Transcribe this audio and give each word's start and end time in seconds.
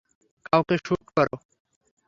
কাউকে 0.45 0.75
শ্যুট 0.77 1.03
করো। 1.17 1.35